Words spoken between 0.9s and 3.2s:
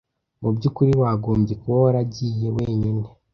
wagombye kuba waragiye wenyine.